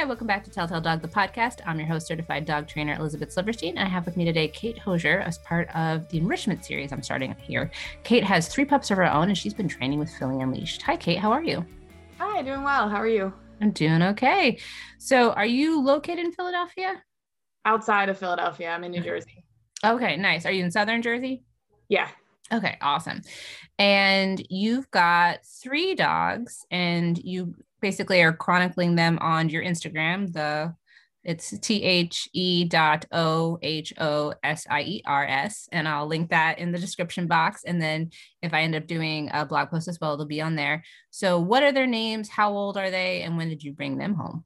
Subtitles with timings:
[0.00, 1.60] Hi, welcome back to Telltale Dog, the podcast.
[1.66, 4.78] I'm your host, certified dog trainer Elizabeth Silverstein, and I have with me today Kate
[4.78, 7.70] Hosier as part of the enrichment series I'm starting here.
[8.02, 10.80] Kate has three pups of her own, and she's been training with Philly Unleashed.
[10.80, 11.18] Hi, Kate.
[11.18, 11.66] How are you?
[12.16, 12.88] Hi, doing well.
[12.88, 13.30] How are you?
[13.60, 14.58] I'm doing okay.
[14.96, 17.02] So, are you located in Philadelphia?
[17.66, 19.44] Outside of Philadelphia, I'm in New Jersey.
[19.84, 20.46] Okay, nice.
[20.46, 21.44] Are you in Southern Jersey?
[21.90, 22.08] Yeah.
[22.50, 23.20] Okay, awesome.
[23.78, 30.32] And you've got three dogs, and you basically are chronicling them on your Instagram.
[30.32, 30.74] The
[31.22, 35.68] it's T H E dot O H O S I E R S.
[35.70, 37.64] And I'll link that in the description box.
[37.64, 38.10] And then
[38.42, 40.82] if I end up doing a blog post as well, it'll be on there.
[41.10, 42.28] So, what are their names?
[42.28, 43.22] How old are they?
[43.22, 44.44] And when did you bring them home?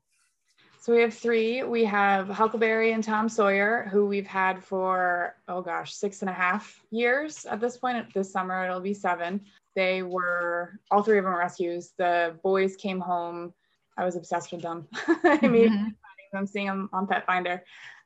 [0.80, 1.62] So, we have three.
[1.62, 6.34] We have Huckleberry and Tom Sawyer, who we've had for, oh gosh, six and a
[6.34, 8.12] half years at this point.
[8.12, 9.42] This summer, it'll be seven.
[9.74, 11.92] They were, all three of them rescues.
[11.98, 13.52] The boys came home.
[13.96, 14.86] I was obsessed with them.
[15.24, 15.88] I mean, mm-hmm.
[16.36, 17.60] I'm seeing them on Petfinder,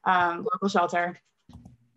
[0.04, 1.18] um, local shelter.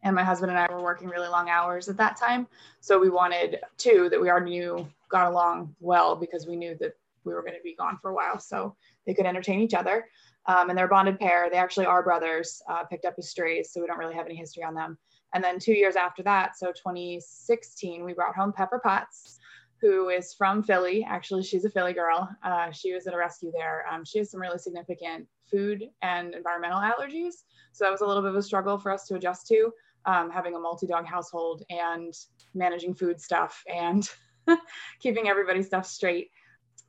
[0.03, 2.47] And my husband and I were working really long hours at that time.
[2.80, 6.94] So we wanted two that we already knew got along well because we knew that
[7.23, 8.39] we were going to be gone for a while.
[8.39, 10.08] So they could entertain each other.
[10.47, 11.49] Um, and they're a bonded pair.
[11.52, 13.72] They actually are brothers, uh, picked up as strays.
[13.72, 14.97] So we don't really have any history on them.
[15.33, 19.39] And then two years after that, so 2016, we brought home Pepper Potts
[19.81, 21.05] who is from Philly.
[21.09, 22.29] Actually, she's a Philly girl.
[22.43, 23.85] Uh, she was at a rescue there.
[23.91, 27.43] Um, she has some really significant food and environmental allergies.
[27.73, 29.71] So that was a little bit of a struggle for us to adjust to,
[30.05, 32.13] um, having a multi dog household and
[32.53, 34.07] managing food stuff and
[34.99, 36.29] keeping everybody's stuff straight.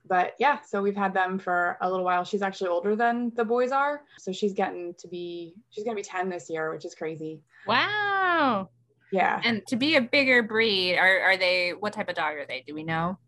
[0.04, 2.24] But yeah, so we've had them for a little while.
[2.24, 4.02] She's actually older than the boys are.
[4.18, 7.40] So she's getting to be, she's going to be 10 this year, which is crazy.
[7.66, 8.68] Wow.
[9.12, 9.40] Yeah.
[9.44, 12.64] And to be a bigger breed, are, are they, what type of dog are they?
[12.66, 13.18] Do we know?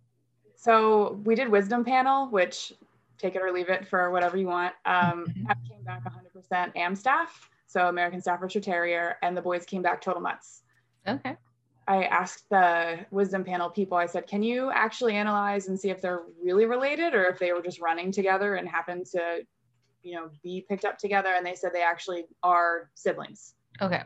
[0.56, 2.72] So we did wisdom panel, which
[3.18, 4.72] take it or leave it for whatever you want.
[4.86, 5.46] Um, mm-hmm.
[5.68, 10.62] came back 100% Amstaff, so American Staffordshire Terrier, and the boys came back total mutts.
[11.06, 11.36] Okay.
[11.86, 16.00] I asked the wisdom panel people, I said, can you actually analyze and see if
[16.00, 19.42] they're really related or if they were just running together and happened to,
[20.03, 21.34] you know, be picked up together?
[21.36, 23.54] And they said they actually are siblings.
[23.82, 24.03] Okay.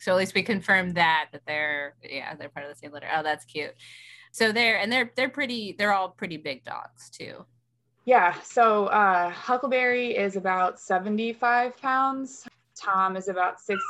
[0.00, 3.08] So at least we confirmed that that they're yeah they're part of the same litter.
[3.14, 3.74] Oh, that's cute.
[4.32, 7.44] So they're and they're they're pretty they're all pretty big dogs too.
[8.04, 8.34] Yeah.
[8.42, 12.46] So uh, Huckleberry is about 75 pounds.
[12.76, 13.82] Tom is about 60,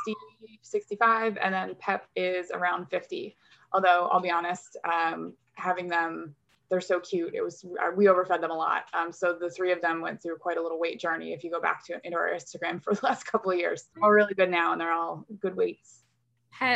[0.61, 3.35] 65, and then Pep is around 50.
[3.73, 6.33] Although I'll be honest, um, having them,
[6.69, 7.33] they're so cute.
[7.33, 8.85] It was uh, we overfed them a lot.
[8.93, 11.33] Um, so the three of them went through quite a little weight journey.
[11.33, 14.11] If you go back to into our Instagram for the last couple of years, all
[14.11, 16.03] really good now, and they're all good weights.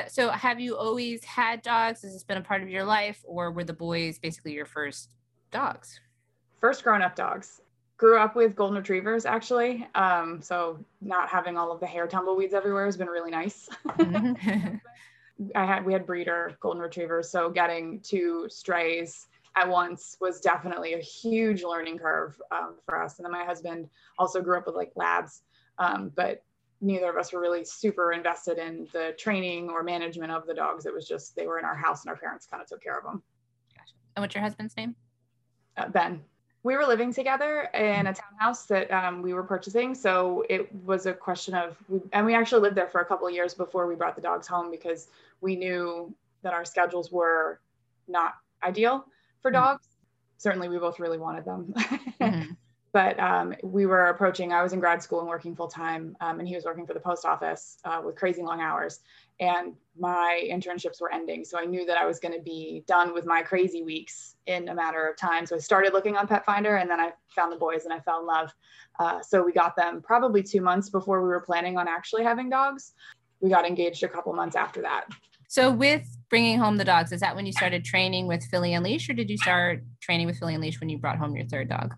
[0.08, 2.04] so have you always had dogs?
[2.04, 5.10] Has this been a part of your life, or were the boys basically your first
[5.52, 6.00] dogs?
[6.60, 7.62] First grown-up dogs
[8.02, 9.88] grew up with golden retrievers actually.
[9.94, 13.70] Um, so not having all of the hair tumbleweeds everywhere has been really nice.
[13.88, 14.78] Mm-hmm.
[15.56, 20.94] I had we had breeder golden retrievers, so getting two strays at once was definitely
[20.94, 23.20] a huge learning curve um, for us.
[23.20, 25.42] And then my husband also grew up with like labs,
[25.78, 26.44] um, but
[26.80, 30.86] neither of us were really super invested in the training or management of the dogs.
[30.86, 32.98] It was just they were in our house and our parents kind of took care
[32.98, 33.22] of them.
[33.76, 33.94] Gotcha.
[34.16, 34.96] And what's your husband's name?
[35.78, 36.22] Uh, ben
[36.64, 39.96] we were living together in a townhouse that um, we were purchasing.
[39.96, 41.76] So it was a question of,
[42.14, 44.48] and we actually lived there for a couple of years before we brought the dogs
[44.48, 45.08] home because
[45.42, 46.14] we knew
[46.44, 47.60] that our schedules were
[48.08, 49.06] not ideal
[49.42, 49.62] for mm-hmm.
[49.62, 49.88] dogs.
[50.38, 51.74] Certainly, we both really wanted them.
[51.76, 52.52] mm-hmm.
[52.94, 56.40] But um, we were approaching, I was in grad school and working full time, um,
[56.40, 59.00] and he was working for the post office uh, with crazy long hours
[59.42, 61.44] and my internships were ending.
[61.44, 64.70] So I knew that I was going to be done with my crazy weeks in
[64.70, 65.48] a matter of time.
[65.48, 68.22] So I started looking on Petfinder and then I found the boys and I fell
[68.22, 68.54] in love.
[69.00, 72.50] Uh, so we got them probably two months before we were planning on actually having
[72.50, 72.94] dogs.
[73.40, 75.06] We got engaged a couple months after that.
[75.52, 79.10] So with bringing home the dogs, is that when you started training with Philly Unleashed
[79.10, 81.94] or did you start training with Philly Unleashed when you brought home your third dog?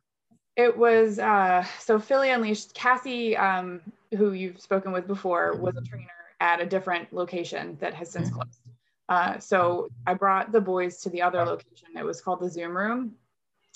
[0.55, 2.73] It was uh, so Philly Unleashed.
[2.73, 3.79] Cassie, um,
[4.17, 6.07] who you've spoken with before, was a trainer
[6.39, 8.37] at a different location that has since mm-hmm.
[8.37, 8.59] closed.
[9.07, 11.89] Uh, so I brought the boys to the other location.
[11.95, 13.13] It was called the Zoom Room.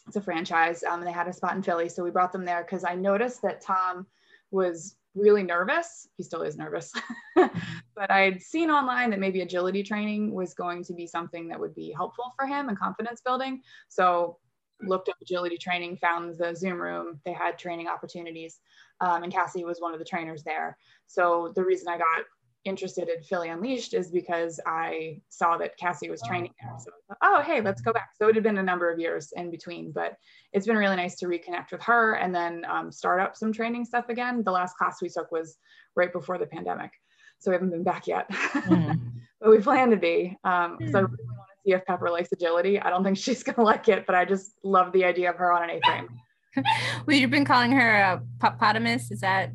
[0.07, 0.83] It's a franchise.
[0.83, 1.88] Um, and they had a spot in Philly.
[1.88, 4.07] So we brought them there because I noticed that Tom
[4.50, 6.07] was really nervous.
[6.18, 6.91] He still is nervous.
[7.97, 11.73] but I'd seen online that maybe agility training was going to be something that would
[11.73, 13.61] be helpful for him and confidence building.
[13.89, 14.38] So
[14.81, 17.19] looked up agility training, found the Zoom room.
[17.25, 18.59] They had training opportunities.
[19.01, 20.77] Um, and Cassie was one of the trainers there.
[21.07, 22.25] So the reason I got
[22.65, 26.73] interested in Philly Unleashed is because I saw that Cassie was training there.
[26.77, 28.09] So thought, oh, hey, let's go back.
[28.15, 30.17] So it had been a number of years in between, but
[30.53, 33.85] it's been really nice to reconnect with her and then um, start up some training
[33.85, 34.44] stuff again.
[34.44, 35.57] The last class we took was
[35.95, 36.91] right before the pandemic.
[37.39, 38.99] So we haven't been back yet, mm.
[39.39, 40.37] but we plan to be.
[40.43, 40.91] Um, mm.
[40.91, 42.79] So I really want to see if Pepper likes agility.
[42.79, 45.37] I don't think she's going to like it, but I just love the idea of
[45.37, 46.09] her on an A-frame.
[47.05, 49.11] well, you've been calling her a popotamus.
[49.11, 49.51] Is that?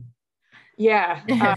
[0.78, 1.20] Yeah.
[1.28, 1.56] Uh,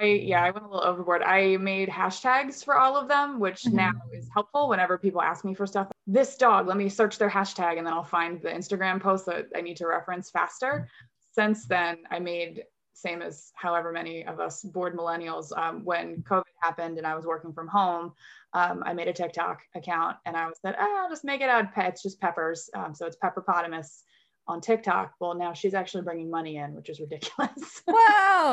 [0.00, 1.22] I yeah, I went a little overboard.
[1.22, 3.76] I made hashtags for all of them, which mm-hmm.
[3.76, 5.88] now is helpful whenever people ask me for stuff.
[6.06, 9.46] This dog, let me search their hashtag and then I'll find the Instagram post that
[9.56, 10.88] I need to reference faster.
[11.32, 12.64] Since then, I made
[12.96, 15.56] same as however many of us bored millennials.
[15.56, 18.14] Um, when COVID happened and I was working from home,
[18.54, 21.50] um, I made a TikTok account and I was said, oh, I'll just make it
[21.50, 21.66] out.
[21.76, 22.70] It's just peppers.
[22.74, 24.02] Um, so it's Pepperpotamus
[24.48, 25.12] on TikTok.
[25.20, 27.82] Well, now she's actually bringing money in, which is ridiculous.
[27.86, 27.94] Whoa,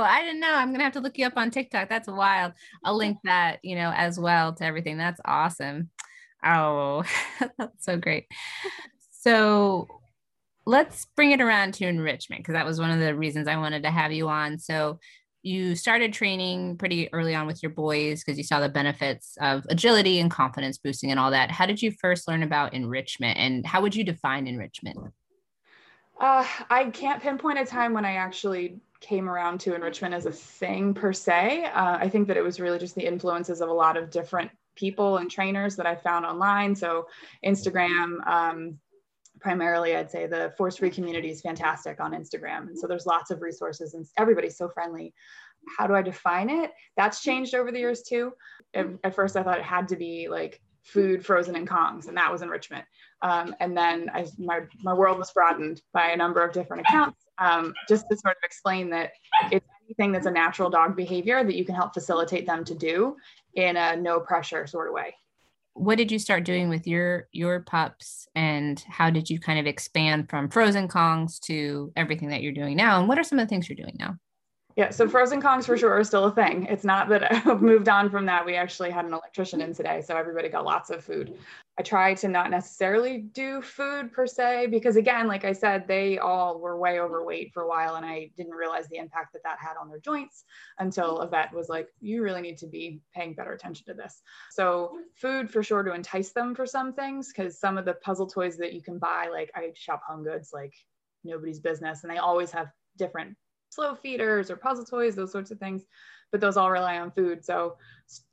[0.03, 0.53] I didn't know.
[0.53, 1.87] I'm gonna have to look you up on TikTok.
[1.87, 2.51] That's wild.
[2.83, 4.97] I'll link that, you know, as well to everything.
[4.97, 5.89] That's awesome.
[6.43, 7.03] Oh,
[7.57, 8.25] that's so great.
[9.11, 9.87] So
[10.65, 13.83] let's bring it around to enrichment because that was one of the reasons I wanted
[13.83, 14.59] to have you on.
[14.59, 14.99] So
[15.41, 19.65] you started training pretty early on with your boys because you saw the benefits of
[19.69, 21.51] agility and confidence boosting and all that.
[21.51, 24.97] How did you first learn about enrichment and how would you define enrichment?
[26.19, 30.31] Uh, I can't pinpoint a time when I actually came around to enrichment as a
[30.31, 31.65] thing per se.
[31.65, 34.49] Uh, I think that it was really just the influences of a lot of different
[34.75, 36.73] people and trainers that I found online.
[36.73, 37.07] So
[37.45, 38.79] Instagram, um,
[39.43, 42.69] primarily, I'd say the force free community is fantastic on Instagram.
[42.69, 45.13] And so there's lots of resources and everybody's so friendly.
[45.77, 46.71] How do I define it?
[46.97, 48.31] That's changed over the years too.
[48.73, 52.17] At, at first, I thought it had to be like food frozen in Kongs, and
[52.17, 52.85] that was enrichment.
[53.21, 57.23] Um, and then I, my, my world was broadened by a number of different accounts
[57.37, 59.11] um, just to sort of explain that
[59.51, 63.15] it's anything that's a natural dog behavior that you can help facilitate them to do
[63.55, 65.13] in a no pressure sort of way.
[65.75, 69.65] What did you start doing with your your pups and how did you kind of
[69.65, 72.99] expand from frozen Kongs to everything that you're doing now?
[72.99, 74.17] And what are some of the things you're doing now?
[74.75, 76.65] Yeah, so frozen Kongs for sure are still a thing.
[76.65, 78.43] It's not that I've moved on from that.
[78.43, 81.37] We actually had an electrician in today, so everybody got lots of food.
[81.77, 86.17] I try to not necessarily do food per se because, again, like I said, they
[86.17, 89.59] all were way overweight for a while, and I didn't realize the impact that that
[89.59, 90.43] had on their joints
[90.79, 94.23] until a vet was like, "You really need to be paying better attention to this."
[94.49, 98.27] So, food for sure to entice them for some things because some of the puzzle
[98.27, 100.73] toys that you can buy, like I shop HomeGoods, like
[101.23, 103.35] nobody's business, and they always have different
[103.73, 105.83] slow feeders or puzzle toys, those sorts of things.
[106.31, 107.45] But those all rely on food.
[107.45, 107.77] So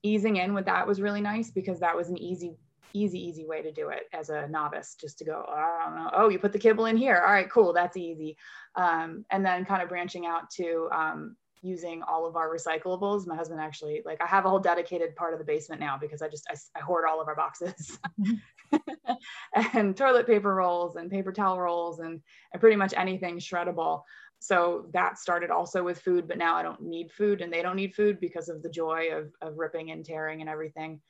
[0.03, 2.57] easing in with that was really nice because that was an easy,
[2.95, 5.97] easy, easy way to do it as a novice, just to go, oh, I don't
[5.97, 6.11] know.
[6.15, 7.19] Oh, you put the kibble in here.
[7.19, 7.73] All right, cool.
[7.73, 8.37] That's easy.
[8.75, 13.27] Um, and then kind of branching out to um, using all of our recyclables.
[13.27, 16.23] My husband actually, like, I have a whole dedicated part of the basement now because
[16.23, 17.99] I just, I, I hoard all of our boxes.
[19.75, 22.21] and toilet paper rolls and paper towel rolls and,
[22.53, 24.03] and pretty much anything shreddable
[24.41, 27.77] so that started also with food but now i don't need food and they don't
[27.77, 31.01] need food because of the joy of, of ripping and tearing and everything.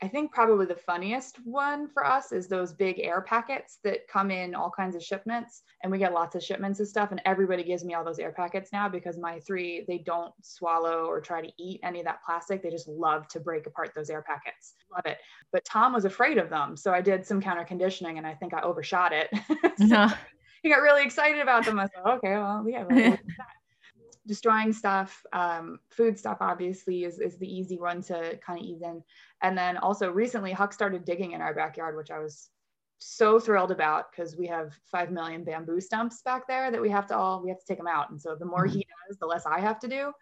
[0.00, 4.30] I think probably the funniest one for us is those big air packets that come
[4.30, 7.10] in all kinds of shipments and we get lots of shipments of stuff.
[7.10, 11.06] And everybody gives me all those air packets now because my three they don't swallow
[11.06, 12.62] or try to eat any of that plastic.
[12.62, 14.74] They just love to break apart those air packets.
[14.92, 15.18] Love it.
[15.52, 16.76] But tom was afraid of them.
[16.76, 19.30] So i did some counter conditioning and i think i overshot it.
[19.88, 20.08] So,
[20.62, 21.78] he got really excited about them.
[21.78, 23.16] I thought, okay, well, yeah.
[24.26, 28.82] Destroying stuff, um, food stuff obviously is, is the easy one to kind of ease
[28.82, 29.02] in.
[29.42, 32.50] And then also recently, Huck started digging in our backyard, which I was
[32.98, 37.06] so thrilled about because we have 5 million bamboo stumps back there that we have
[37.06, 38.10] to all, we have to take them out.
[38.10, 39.08] And so the more he mm-hmm.
[39.08, 40.12] does, the less I have to do.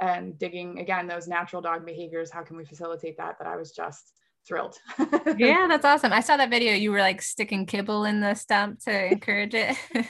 [0.00, 3.36] And digging, again, those natural dog behaviors, how can we facilitate that?
[3.38, 4.14] That I was just
[4.46, 4.76] thrilled.
[5.36, 6.12] yeah, that's awesome.
[6.12, 6.74] I saw that video.
[6.74, 9.76] You were like sticking kibble in the stump to encourage it.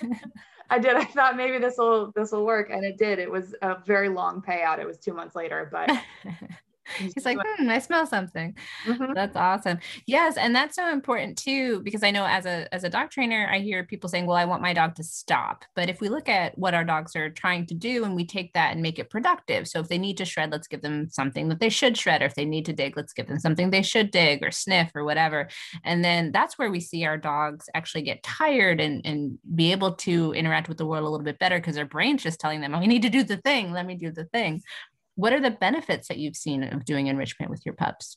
[0.71, 0.97] I did.
[0.97, 3.19] I thought maybe this will this will work, and it did.
[3.19, 4.79] It was a very long payout.
[4.79, 5.91] It was two months later, but
[6.99, 8.57] He's like, hmm, I smell something.
[8.87, 9.13] Mm-hmm.
[9.15, 9.79] That's awesome.
[10.07, 13.49] Yes, and that's so important too because I know as a as a dog trainer,
[13.51, 16.29] I hear people saying, "Well, I want my dog to stop." But if we look
[16.29, 19.11] at what our dogs are trying to do and we take that and make it
[19.11, 22.23] productive, so if they need to shred, let's give them something that they should shred,
[22.23, 24.91] or if they need to dig, let's give them something they should dig or sniff
[24.95, 25.49] or whatever.
[25.85, 29.95] And then that's where we see our dogs actually get tired and and be able
[29.95, 32.75] to interact with the world a little bit better because their brain's just telling them,
[32.75, 33.73] "Oh, you need to do the thing.
[33.73, 34.63] Let me do the thing."
[35.15, 38.17] What are the benefits that you've seen of doing enrichment with your pups?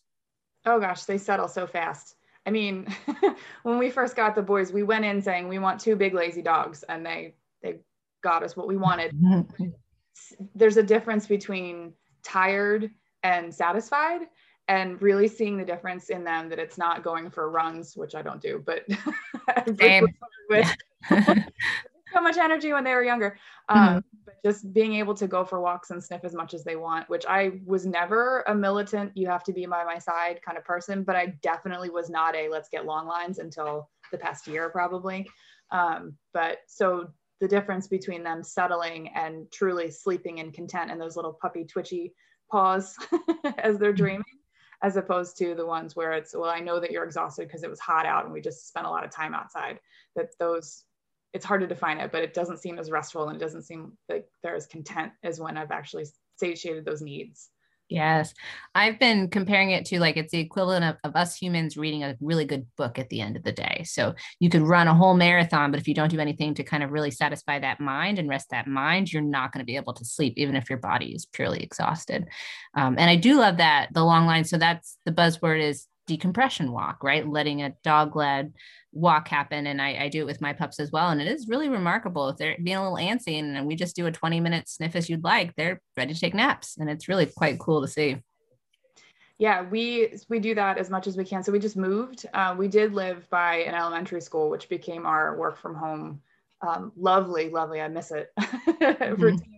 [0.65, 2.15] Oh gosh, they settle so fast.
[2.45, 2.87] I mean,
[3.63, 6.41] when we first got the boys, we went in saying we want two big lazy
[6.41, 7.79] dogs, and they they
[8.23, 9.15] got us what we wanted.
[10.55, 12.89] There's a difference between tired
[13.23, 14.21] and satisfied
[14.67, 18.21] and really seeing the difference in them that it's not going for runs which i
[18.21, 18.83] don't do but
[20.49, 20.75] with
[22.13, 23.37] so much energy when they were younger
[23.69, 24.14] um, mm-hmm.
[24.45, 27.25] Just being able to go for walks and sniff as much as they want which
[27.27, 31.03] i was never a militant you have to be by my side kind of person
[31.03, 35.27] but i definitely was not a let's get long lines until the past year probably
[35.71, 37.09] um, but so
[37.41, 42.13] the difference between them settling and truly sleeping in content and those little puppy twitchy
[42.51, 42.95] paws
[43.57, 44.03] as they're mm-hmm.
[44.03, 44.23] dreaming
[44.83, 47.69] as opposed to the ones where it's well i know that you're exhausted because it
[47.69, 49.79] was hot out and we just spent a lot of time outside
[50.15, 50.83] that those
[51.35, 53.91] it's hard to define it but it doesn't seem as restful and it doesn't seem
[54.09, 56.05] like they're as content as when i've actually
[56.37, 57.49] satiated those needs
[57.87, 58.33] Yes.
[58.73, 62.15] I've been comparing it to like it's the equivalent of, of, us humans reading a
[62.19, 63.83] really good book at the end of the day.
[63.85, 66.81] So you could run a whole marathon, but if you don't do anything to kind
[66.81, 69.93] of really satisfy that mind and rest that mind, you're not going to be able
[69.93, 72.27] to sleep, even if your body is purely exhausted.
[72.75, 74.45] Um, and I do love that the long line.
[74.45, 77.27] So that's the buzzword is decompression walk, right?
[77.27, 78.53] Letting a dog led
[78.91, 79.67] walk happen.
[79.67, 81.09] And I, I, do it with my pups as well.
[81.09, 84.05] And it is really remarkable if they're being a little antsy and we just do
[84.05, 86.77] a 20 minute sniff as you'd like, they're ready to take naps.
[86.77, 88.17] And it's really quite cool to see.
[89.37, 91.43] Yeah, we we do that as much as we can.
[91.43, 92.25] So we just moved.
[92.33, 96.21] Uh, we did live by an elementary school, which became our work from home.
[96.65, 97.81] Um, lovely, lovely.
[97.81, 98.31] I miss it.
[98.39, 99.21] mm-hmm.
[99.21, 99.51] Routine.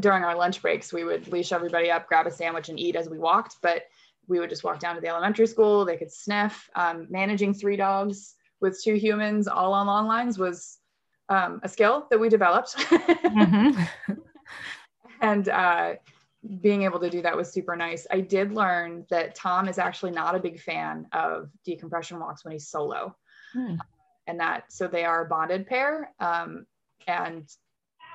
[0.00, 3.08] During our lunch breaks, we would leash everybody up, grab a sandwich, and eat as
[3.08, 3.56] we walked.
[3.62, 3.84] But
[4.28, 5.84] we would just walk down to the elementary school.
[5.84, 6.68] They could sniff.
[6.74, 10.78] Um, managing three dogs with two humans all on long lines was
[11.28, 12.76] um, a skill that we developed.
[12.76, 14.12] mm-hmm.
[15.20, 15.94] and uh,
[16.60, 18.06] being able to do that was super nice.
[18.10, 22.52] I did learn that Tom is actually not a big fan of decompression walks when
[22.52, 23.16] he's solo.
[23.52, 23.76] Hmm.
[24.26, 26.12] And that, so they are a bonded pair.
[26.18, 26.66] Um,
[27.06, 27.48] and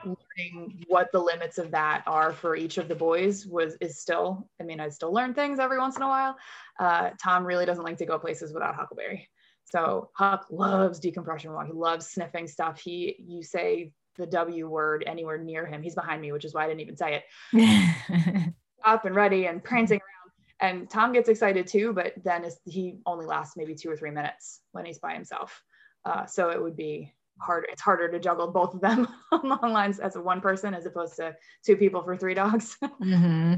[0.05, 4.47] learning what the limits of that are for each of the boys was is still
[4.59, 6.35] i mean i still learn things every once in a while.
[6.79, 9.29] Uh, tom really doesn't like to go places without huckleberry.
[9.65, 12.79] So huck loves decompression walk he loves sniffing stuff.
[12.79, 16.65] He you say the w word anywhere near him he's behind me which is why
[16.65, 17.21] i didn't even say
[17.53, 18.53] it.
[18.85, 20.71] Up and ready and prancing around.
[20.73, 24.61] And tom gets excited too but then he only lasts maybe two or three minutes
[24.71, 25.63] when he's by himself.
[26.03, 29.73] Uh, so it would be harder it's harder to juggle both of them on long
[29.73, 33.55] lines as a one person as opposed to two people for three dogs mm-hmm.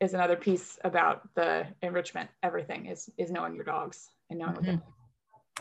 [0.00, 4.76] is another piece about the enrichment everything is is knowing your dogs and knowing mm-hmm.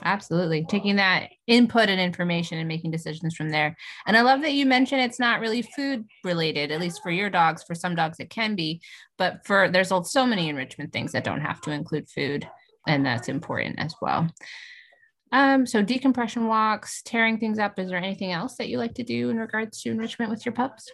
[0.03, 0.65] Absolutely.
[0.65, 3.77] Taking that input and information and making decisions from there.
[4.05, 7.29] And I love that you mentioned it's not really food related, at least for your
[7.29, 7.63] dogs.
[7.63, 8.81] For some dogs, it can be,
[9.17, 12.47] but for there's so many enrichment things that don't have to include food.
[12.87, 14.29] And that's important as well.
[15.35, 17.77] Um, so decompression walks, tearing things up.
[17.77, 20.53] Is there anything else that you like to do in regards to enrichment with your
[20.53, 20.89] pups?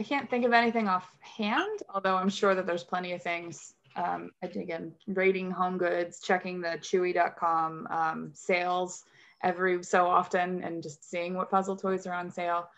[0.00, 3.74] I can't think of anything offhand, although I'm sure that there's plenty of things.
[3.94, 9.04] Um, again, rating home goods, checking the chewy.com um, sales
[9.42, 12.70] every so often and just seeing what puzzle toys are on sale.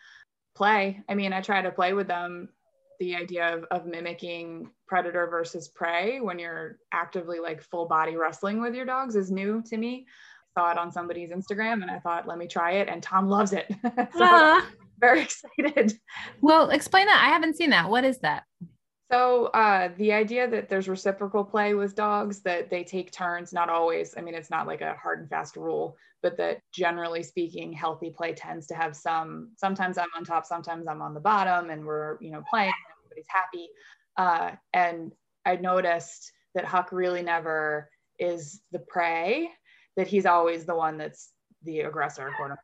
[0.57, 1.01] Play.
[1.09, 2.49] I mean, I try to play with them.
[2.99, 8.61] The idea of, of mimicking predator versus prey when you're actively like full body wrestling
[8.61, 10.07] with your dogs is new to me
[10.57, 12.89] saw it on somebody's Instagram and I thought, let me try it.
[12.89, 13.67] And Tom loves it.
[14.17, 14.63] so uh,
[14.99, 15.99] very excited.
[16.41, 17.23] Well, explain that.
[17.25, 17.91] I haven't seen that.
[17.91, 18.45] What is that?
[19.13, 23.69] So uh, the idea that there's reciprocal play with dogs, that they take turns, not
[23.69, 24.15] always.
[24.17, 28.11] I mean, it's not like a hard and fast rule, but that generally speaking, healthy
[28.11, 29.51] play tends to have some.
[29.57, 32.73] Sometimes I'm on top, sometimes I'm on the bottom, and we're you know playing.
[32.99, 33.69] Everybody's happy,
[34.17, 35.13] uh, and
[35.45, 39.51] I noticed that Huck really never is the prey
[39.97, 41.31] that he's always the one that's
[41.63, 42.59] the aggressor, quote unquote.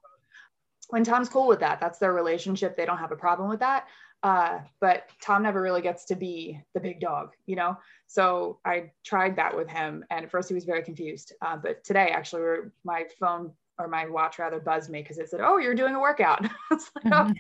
[0.89, 2.77] When Tom's cool with that, that's their relationship.
[2.77, 3.87] They don't have a problem with that.
[4.23, 7.77] Uh, but Tom never really gets to be the big dog, you know?
[8.07, 10.05] So I tried that with him.
[10.11, 11.33] And at first he was very confused.
[11.41, 12.43] Uh, but today, actually,
[12.85, 16.01] my phone or my watch rather buzzed me because it said, Oh, you're doing a
[16.01, 16.45] workout.
[16.71, 17.33] it's like, oh,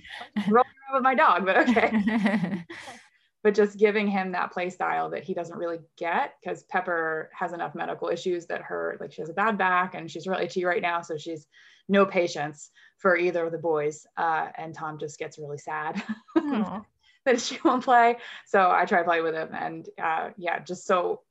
[0.49, 2.64] rolling around with my dog, but okay.
[3.42, 7.52] but just giving him that play style that he doesn't really get because Pepper has
[7.52, 10.64] enough medical issues that her like she has a bad back and she's really itchy
[10.64, 11.47] right now, so she's
[11.88, 14.06] no patience for either of the boys.
[14.16, 16.02] Uh, and Tom just gets really sad
[17.25, 18.16] that she won't play.
[18.47, 21.23] So I try to play with him, and uh, yeah, just so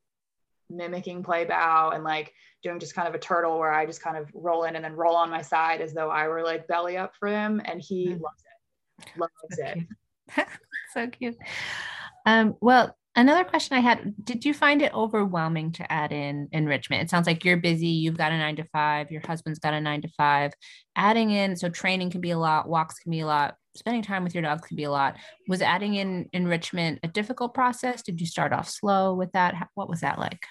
[0.71, 4.17] mimicking play bow and like doing just kind of a turtle where I just kind
[4.17, 6.97] of roll in and then roll on my side as though I were like belly
[6.97, 8.21] up for him, and he mm.
[8.21, 8.43] loves
[8.97, 9.87] it, loves
[10.37, 10.47] it.
[10.93, 11.37] so cute.
[12.29, 17.01] Um, well, another question I had Did you find it overwhelming to add in enrichment?
[17.01, 19.81] It sounds like you're busy, you've got a nine to five, your husband's got a
[19.81, 20.53] nine to five.
[20.95, 23.55] Adding in, so training can be a lot, walks can be a lot.
[23.75, 25.17] spending time with your dogs can be a lot.
[25.47, 28.03] Was adding in enrichment a difficult process?
[28.03, 29.55] Did you start off slow with that?
[29.73, 30.45] What was that like?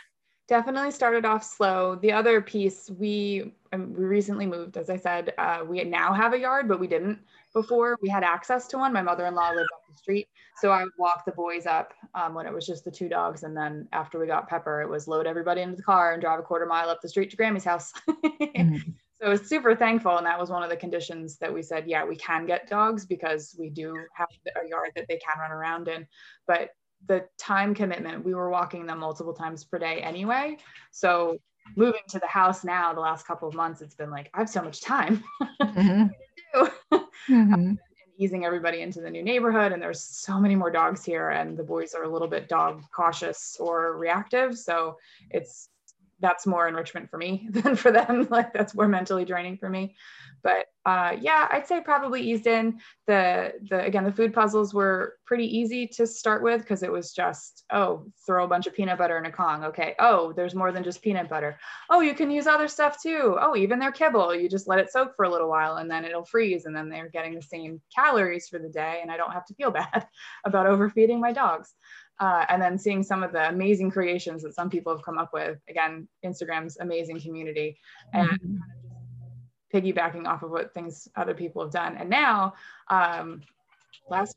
[0.49, 1.97] Definitely started off slow.
[1.97, 6.33] The other piece, we um, we recently moved, as I said, uh, we now have
[6.33, 7.19] a yard, but we didn't
[7.53, 7.99] before.
[8.01, 8.91] We had access to one.
[8.91, 10.27] My mother-in-law lived up the street,
[10.57, 13.43] so I would walk the boys up um, when it was just the two dogs,
[13.43, 16.39] and then after we got Pepper, it was load everybody into the car and drive
[16.39, 17.93] a quarter mile up the street to Grammy's house.
[18.09, 18.91] mm-hmm.
[19.21, 21.85] So I was super thankful, and that was one of the conditions that we said,
[21.87, 25.51] yeah, we can get dogs because we do have a yard that they can run
[25.51, 26.07] around in,
[26.47, 26.71] but
[27.07, 30.57] the time commitment we were walking them multiple times per day anyway
[30.91, 31.39] so
[31.77, 34.49] moving to the house now the last couple of months it's been like i have
[34.49, 35.23] so much time
[35.63, 36.05] mm-hmm.
[36.93, 37.55] mm-hmm.
[37.55, 37.79] um,
[38.19, 41.63] easing everybody into the new neighborhood and there's so many more dogs here and the
[41.63, 44.97] boys are a little bit dog cautious or reactive so
[45.31, 45.69] it's
[46.21, 49.95] that's more enrichment for me than for them like that's more mentally draining for me
[50.43, 52.81] but uh, yeah, I'd say probably eased in.
[53.07, 57.13] The the again the food puzzles were pretty easy to start with because it was
[57.13, 59.65] just oh throw a bunch of peanut butter in a Kong.
[59.65, 61.59] Okay, oh there's more than just peanut butter.
[61.91, 63.37] Oh you can use other stuff too.
[63.41, 66.05] Oh even their kibble, you just let it soak for a little while and then
[66.05, 69.33] it'll freeze and then they're getting the same calories for the day and I don't
[69.33, 70.07] have to feel bad
[70.45, 71.75] about overfeeding my dogs.
[72.21, 75.33] Uh, and then seeing some of the amazing creations that some people have come up
[75.33, 75.59] with.
[75.69, 77.79] Again, Instagram's amazing community
[78.13, 78.57] and mm-hmm
[79.73, 81.97] piggybacking off of what things other people have done.
[81.97, 82.55] And now,
[82.89, 83.43] um,
[84.09, 84.37] last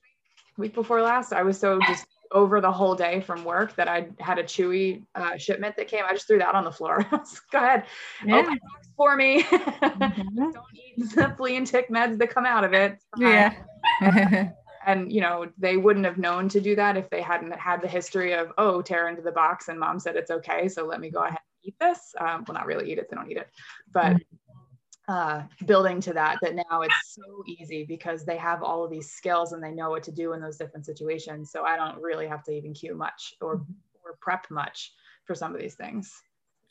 [0.57, 3.87] week, week before last, I was so just over the whole day from work that
[3.87, 6.03] I had a Chewy uh, shipment that came.
[6.07, 7.05] I just threw that on the floor.
[7.51, 7.85] Go ahead,
[8.25, 8.37] yeah.
[8.37, 9.43] open box for me.
[9.91, 10.51] Mm-hmm.
[10.51, 12.97] Don't eat the flea and tick meds that come out of it.
[13.17, 13.53] Yeah.
[14.85, 17.87] and you know they wouldn't have known to do that if they hadn't had the
[17.87, 21.09] history of oh tear into the box and mom said it's okay so let me
[21.09, 22.13] go ahead and eat this.
[22.19, 23.49] Um, well not really eat it they don't eat it
[23.93, 25.13] but mm-hmm.
[25.13, 29.11] uh, building to that that now it's so easy because they have all of these
[29.11, 32.27] skills and they know what to do in those different situations so i don't really
[32.27, 33.73] have to even cue much or mm-hmm.
[34.03, 34.93] or prep much
[35.25, 36.11] for some of these things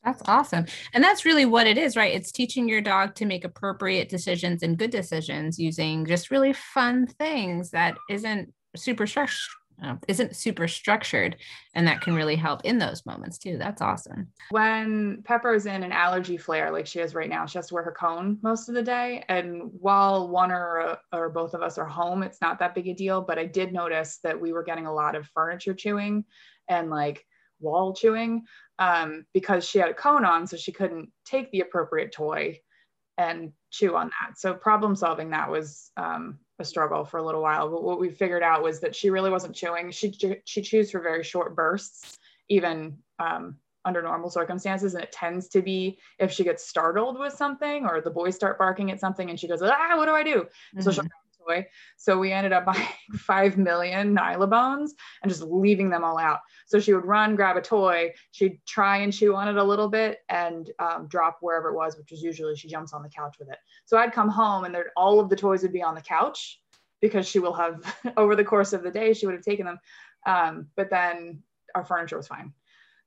[0.05, 0.67] that's awesome.
[0.95, 2.15] And that's really what it is right?
[2.15, 7.07] It's teaching your dog to make appropriate decisions and good decisions using just really fun
[7.07, 9.39] things that isn't super stress
[9.83, 11.37] uh, isn't super structured
[11.75, 13.57] and that can really help in those moments too.
[13.57, 14.29] That's awesome.
[14.51, 17.85] When pepper's in an allergy flare like she is right now she has to wear
[17.85, 19.25] her cone most of the day.
[19.29, 22.95] And while one or or both of us are home it's not that big a
[22.95, 23.23] deal.
[23.23, 26.25] But i did notice that we were getting a lot of furniture chewing
[26.69, 27.25] and like
[27.61, 28.43] wall chewing
[28.79, 32.59] um, because she had a cone on so she couldn't take the appropriate toy
[33.19, 37.43] and chew on that so problem solving that was um, a struggle for a little
[37.43, 37.69] while.
[37.69, 39.91] But what we figured out was that she really wasn't chewing.
[39.91, 42.19] She she chews for very short bursts,
[42.49, 44.95] even um, under normal circumstances.
[44.95, 48.59] And it tends to be if she gets startled with something or the boys start
[48.59, 50.43] barking at something and she goes, ah, what do I do?
[50.43, 50.83] Mm-hmm.
[50.83, 51.05] So she'll
[51.47, 51.67] toy.
[51.97, 54.91] So we ended up buying five million Nylabones
[55.23, 56.41] and just leaving them all out.
[56.67, 59.89] So she would run, grab a toy, she'd try and chew on it a little
[59.89, 63.37] bit and um, drop wherever it was, which is usually she jumps on the couch
[63.39, 63.59] with it.
[63.85, 66.61] So I'd come home and all of the toys would be on the couch
[67.01, 69.79] because she will have over the course of the day she would have taken them.
[70.27, 71.43] Um, but then
[71.75, 72.53] our furniture was fine.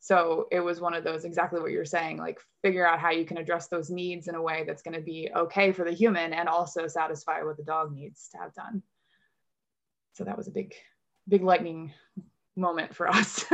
[0.03, 3.23] So it was one of those exactly what you're saying, like figure out how you
[3.23, 6.33] can address those needs in a way that's going to be okay for the human
[6.33, 8.83] and also satisfy what the dog needs to have done.
[10.11, 10.73] So that was a big,
[11.29, 11.93] big lightning
[12.57, 13.45] moment for us.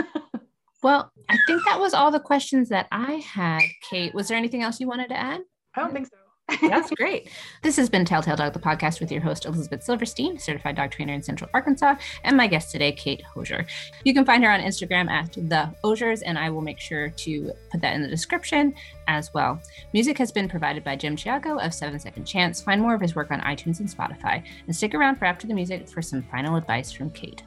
[0.81, 3.61] well, I think that was all the questions that I had.
[3.87, 5.41] Kate, was there anything else you wanted to add?
[5.75, 6.17] I don't think so.
[6.61, 7.29] That's great.
[7.63, 11.13] This has been Telltale Dog, the podcast with your host, Elizabeth Silverstein, certified dog trainer
[11.13, 13.65] in Central Arkansas, and my guest today, Kate Hosier.
[14.03, 17.51] You can find her on Instagram at the Hosiers, and I will make sure to
[17.71, 18.73] put that in the description
[19.07, 19.61] as well.
[19.93, 22.61] Music has been provided by Jim Chiago of Seven Second Chance.
[22.61, 25.53] Find more of his work on iTunes and Spotify, and stick around for after the
[25.53, 27.43] music for some final advice from Kate.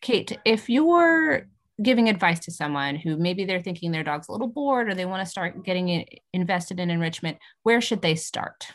[0.00, 1.46] Kate, if you were
[1.82, 5.06] giving advice to someone who maybe they're thinking their dog's a little bored or they
[5.06, 8.66] want to start getting invested in enrichment, where should they start?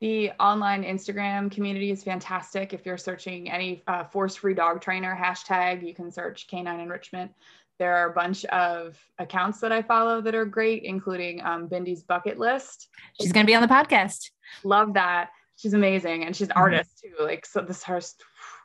[0.00, 2.72] The online Instagram community is fantastic.
[2.72, 7.30] If you're searching any uh, force free dog trainer hashtag, you can search canine enrichment.
[7.78, 12.02] There are a bunch of accounts that I follow that are great, including um, Bindy's
[12.02, 12.88] Bucket List.
[13.20, 14.30] She's going to be on the podcast.
[14.64, 15.30] Love that.
[15.56, 16.24] She's amazing.
[16.24, 16.62] And she's an mm-hmm.
[16.62, 17.24] artist too.
[17.24, 18.00] Like, so this, her,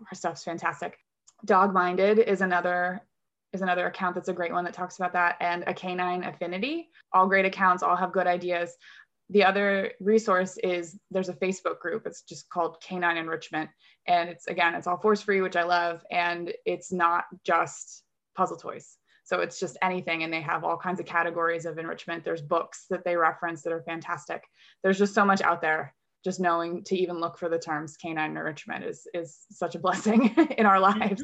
[0.08, 0.98] her stuff's fantastic.
[1.46, 3.02] Dog Minded is another
[3.54, 6.90] is another account that's a great one that talks about that, and a canine affinity.
[7.14, 8.76] All great accounts, all have good ideas.
[9.30, 12.04] The other resource is there's a Facebook group.
[12.06, 13.70] It's just called Canine Enrichment.
[14.08, 16.02] And it's again, it's all force free, which I love.
[16.10, 18.04] And it's not just
[18.36, 18.98] puzzle toys.
[19.26, 20.24] So it's just anything.
[20.24, 22.24] And they have all kinds of categories of enrichment.
[22.24, 24.44] There's books that they reference that are fantastic.
[24.84, 25.94] There's just so much out there.
[26.24, 30.34] Just knowing to even look for the terms canine enrichment is, is such a blessing
[30.58, 31.00] in our mm-hmm.
[31.00, 31.24] lives.